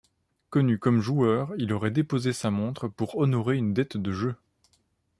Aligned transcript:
Connu 0.49 0.79
comme 0.79 0.99
joueur, 0.99 1.53
il 1.59 1.71
aurait 1.73 1.91
déposé 1.91 2.33
sa 2.33 2.49
montre 2.49 2.87
pour 2.87 3.17
honorer 3.17 3.57
une 3.57 3.71
dette 3.75 3.97
de 3.97 4.11
jeu. 4.11 4.35